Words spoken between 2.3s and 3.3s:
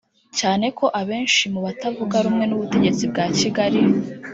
n’ubutegetsi bwa